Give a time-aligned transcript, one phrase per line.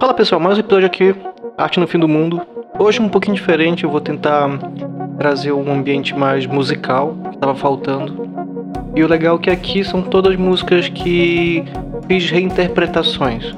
[0.00, 1.14] Fala pessoal, mais um episódio aqui,
[1.56, 2.40] Arte no Fim do Mundo.
[2.78, 4.58] Hoje um pouquinho diferente, eu vou tentar
[5.18, 8.26] trazer um ambiente mais musical, que estava faltando.
[8.96, 11.62] E o legal é que aqui são todas músicas que
[12.06, 13.54] fiz reinterpretações.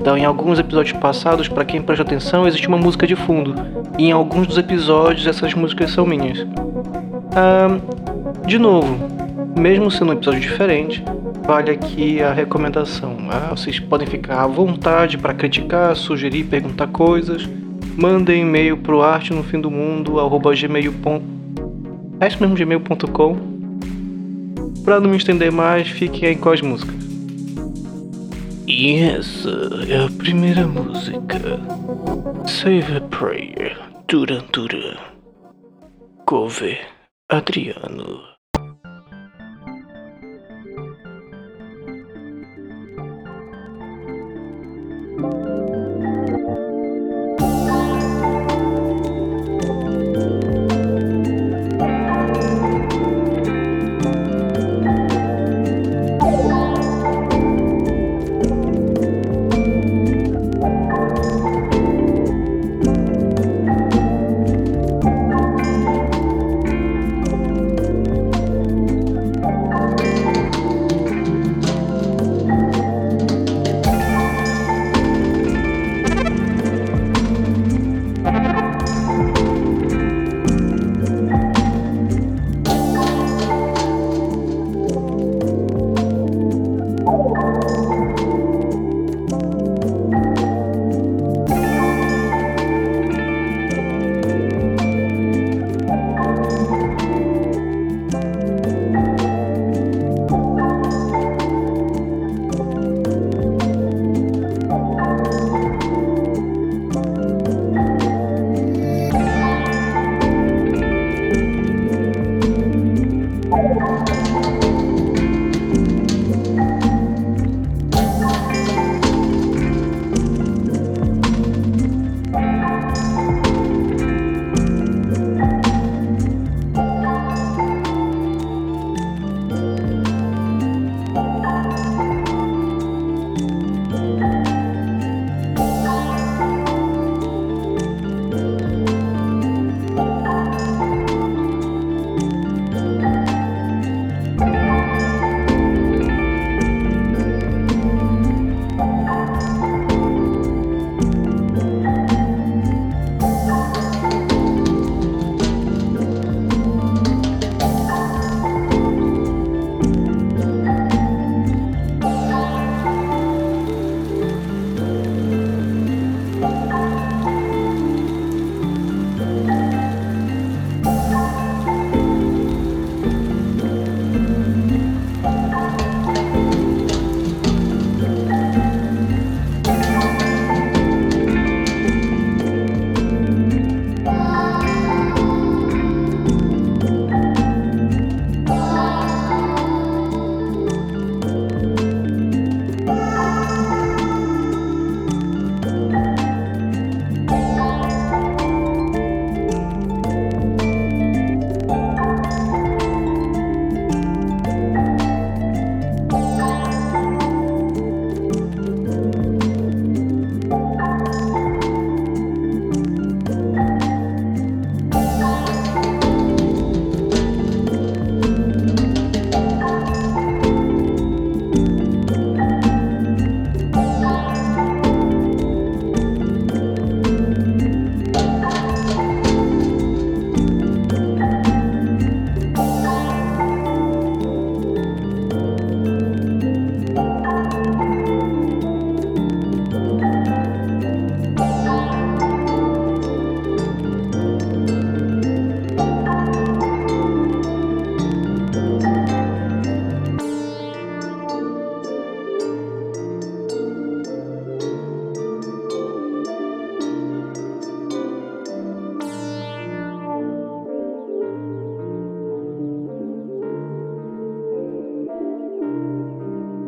[0.00, 3.52] Então, em alguns episódios passados, para quem presta atenção, existe uma música de fundo.
[3.98, 6.46] E em alguns dos episódios, essas músicas são minhas.
[7.34, 7.80] Ah,
[8.46, 8.96] de novo,
[9.58, 11.04] mesmo sendo um episódio diferente,
[11.50, 13.16] vale aqui a recomendação.
[13.28, 17.42] Ah, vocês podem ficar à vontade para criticar, sugerir, perguntar coisas.
[17.98, 20.14] Mandem e-mail pro arte no fim do mundo
[20.54, 21.22] gmail.com.
[22.20, 23.36] É isso mesmo, gmail.com.
[24.84, 26.94] Para não me estender mais, fiquem aí com as músicas.
[28.68, 29.50] E essa
[29.88, 31.58] é a primeira música.
[32.46, 33.76] Save a Prayer,
[34.06, 34.96] Duran Duran.
[36.26, 36.78] Cover,
[37.28, 38.29] Adriano.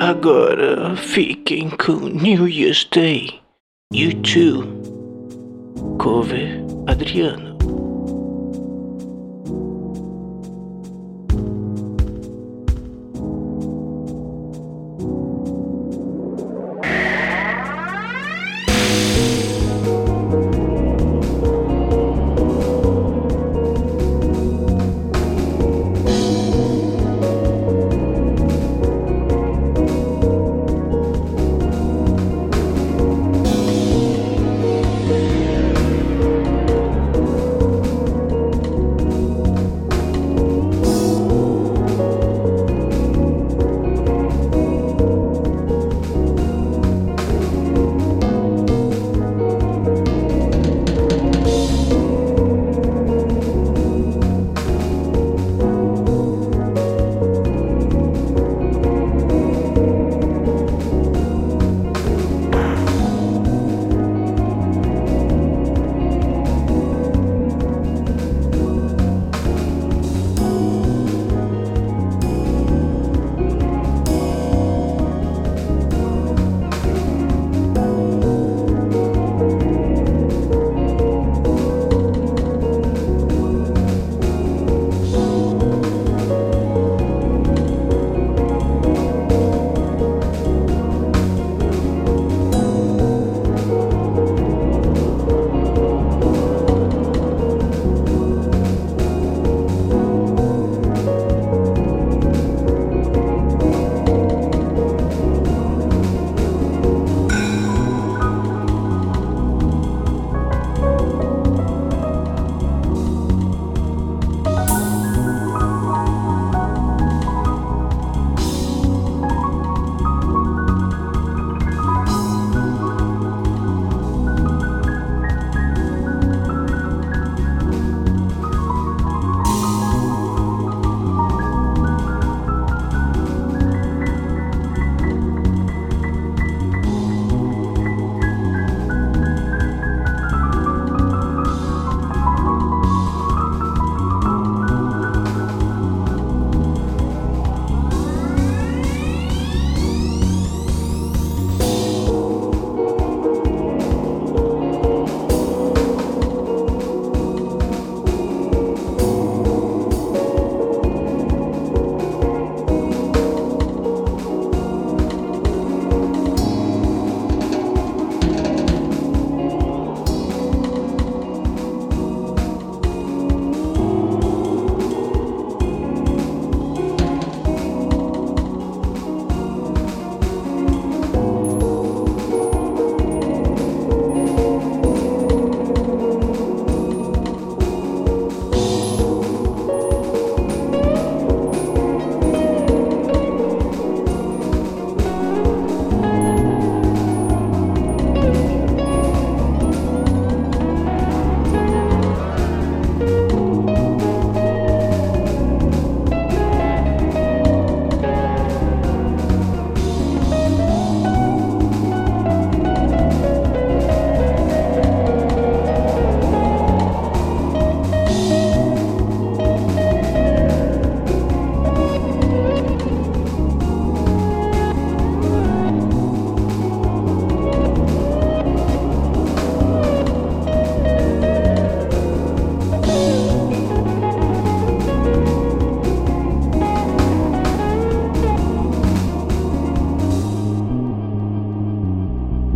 [0.02, 3.38] Agora fiquem com New Year's Day.
[3.94, 4.66] You too.
[5.96, 7.51] Cover Adriano.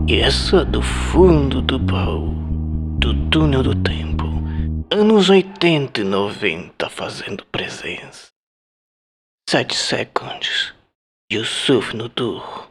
[0.09, 2.33] E essa do fundo do baú,
[3.01, 4.25] do túnel do tempo,
[4.89, 8.29] anos 80 e 90 fazendo presença.
[9.51, 10.73] Sete segundos.
[11.33, 12.71] Yusuf Nudur.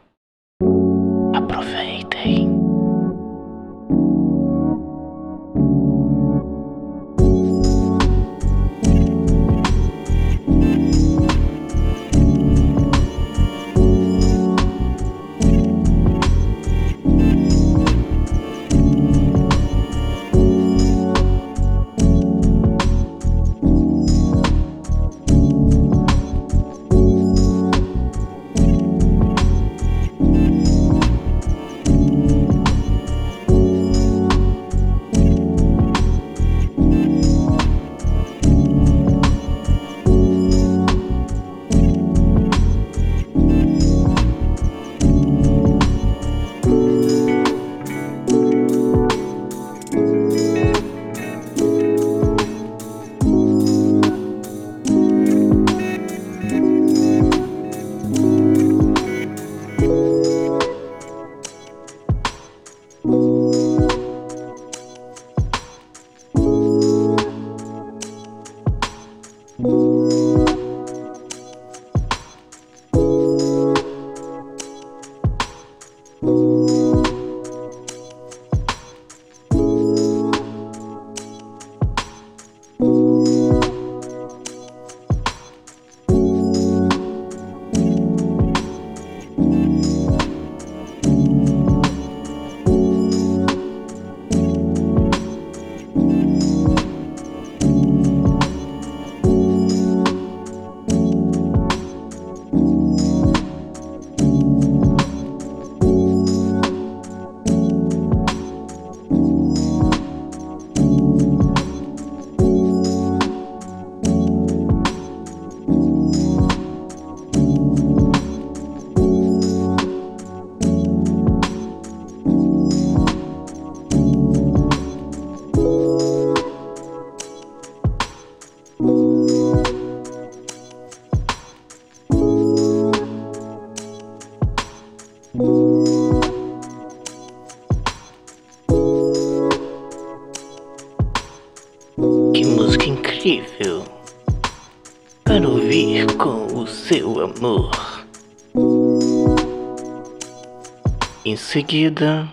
[151.46, 152.28] seguida,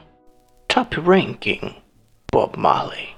[0.68, 1.76] Top Ranking,
[2.32, 3.16] Bob Marley.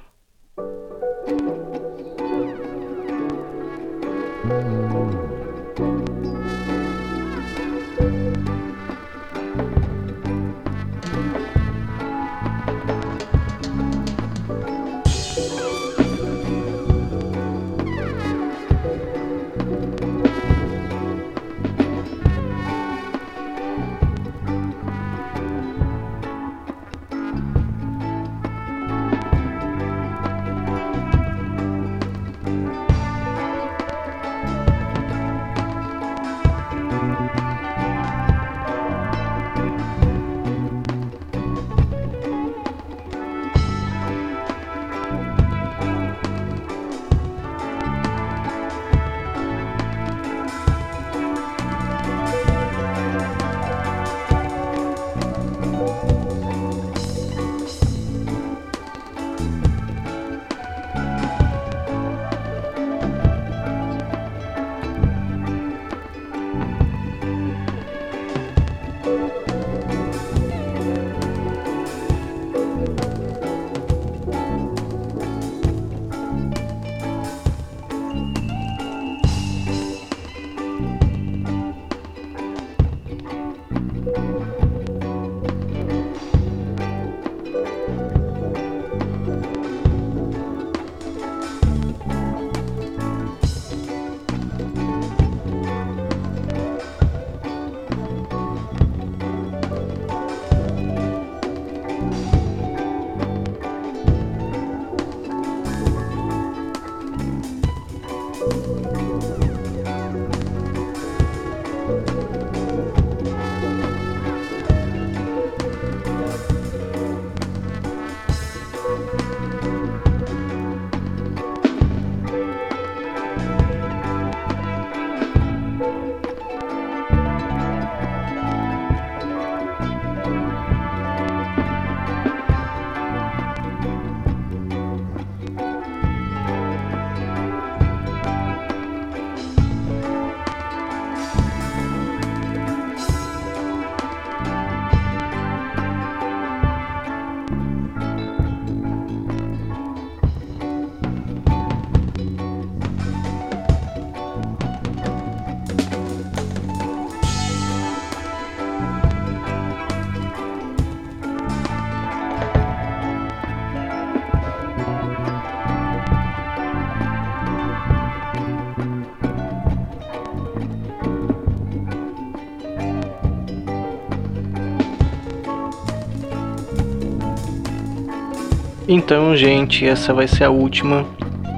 [178.88, 181.06] Então, gente, essa vai ser a última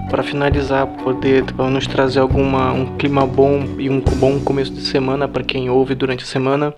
[0.09, 4.79] para finalizar, poder pra nos trazer alguma um clima bom e um bom começo de
[4.79, 6.73] semana para quem ouve durante a semana.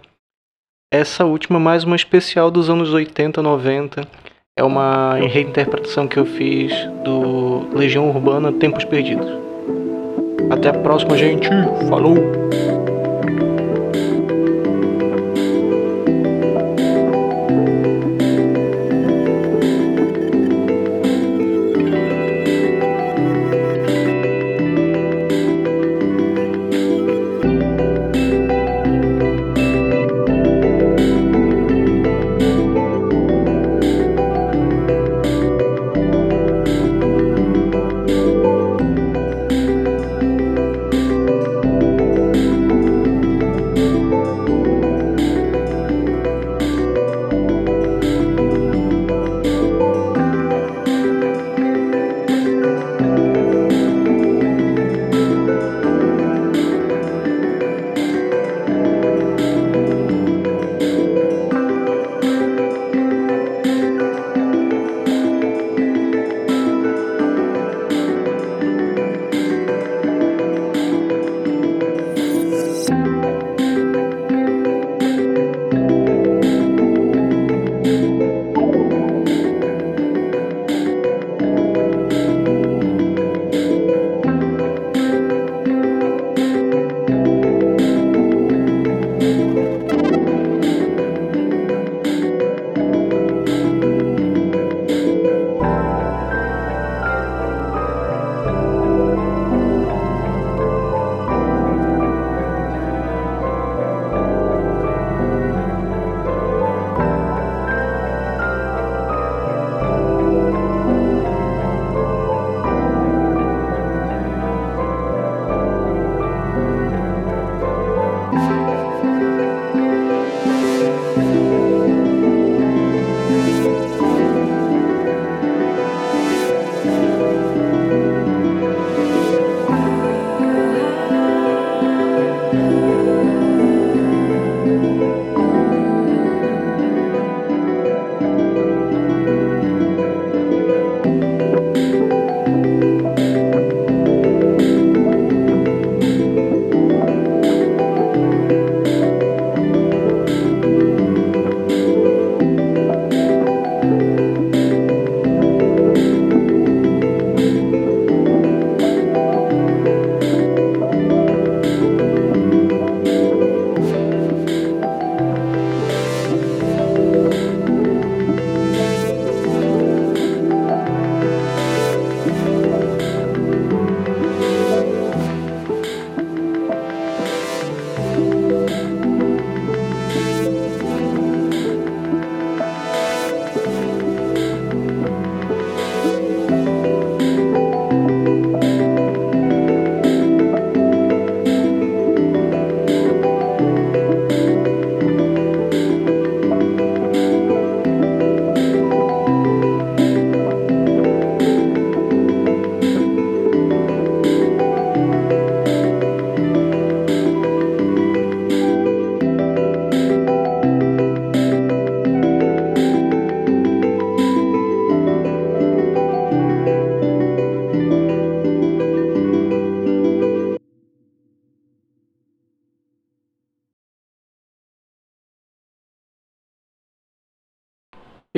[0.91, 4.07] Essa última mais uma especial dos anos 80, 90.
[4.57, 9.29] É uma reinterpretação que eu fiz do Legião Urbana Tempos Perdidos.
[10.49, 11.47] Até a próxima, gente.
[11.87, 12.17] Falou!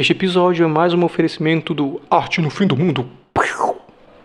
[0.02, 3.08] Este episódio é mais um oferecimento do Arte no Fim do Mundo